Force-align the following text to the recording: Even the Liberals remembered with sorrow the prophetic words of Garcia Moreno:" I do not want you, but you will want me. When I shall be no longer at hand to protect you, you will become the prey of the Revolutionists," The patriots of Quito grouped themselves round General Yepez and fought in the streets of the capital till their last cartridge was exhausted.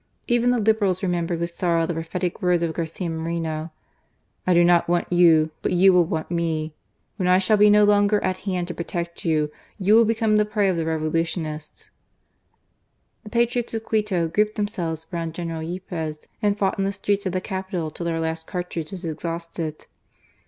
Even 0.27 0.49
the 0.49 0.57
Liberals 0.57 1.03
remembered 1.03 1.39
with 1.39 1.51
sorrow 1.53 1.85
the 1.85 1.93
prophetic 1.93 2.41
words 2.41 2.63
of 2.63 2.73
Garcia 2.73 3.07
Moreno:" 3.07 3.71
I 4.47 4.55
do 4.55 4.63
not 4.63 4.89
want 4.89 5.13
you, 5.13 5.51
but 5.61 5.73
you 5.73 5.93
will 5.93 6.05
want 6.05 6.31
me. 6.31 6.73
When 7.17 7.27
I 7.27 7.37
shall 7.37 7.55
be 7.57 7.69
no 7.69 7.83
longer 7.83 8.19
at 8.23 8.37
hand 8.37 8.67
to 8.69 8.73
protect 8.73 9.25
you, 9.25 9.51
you 9.77 9.93
will 9.93 10.03
become 10.05 10.37
the 10.37 10.43
prey 10.43 10.69
of 10.69 10.75
the 10.75 10.87
Revolutionists," 10.87 11.91
The 13.23 13.29
patriots 13.29 13.75
of 13.75 13.83
Quito 13.85 14.27
grouped 14.27 14.55
themselves 14.55 15.05
round 15.11 15.35
General 15.35 15.61
Yepez 15.61 16.27
and 16.41 16.57
fought 16.57 16.79
in 16.79 16.83
the 16.85 16.91
streets 16.93 17.27
of 17.27 17.33
the 17.33 17.39
capital 17.39 17.91
till 17.91 18.07
their 18.07 18.19
last 18.19 18.47
cartridge 18.47 18.89
was 18.89 19.05
exhausted. 19.05 19.85